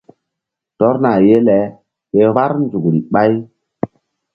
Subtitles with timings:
[0.77, 1.57] Tɔrna ye le
[2.11, 3.33] ke vbár nzukri ɓáy.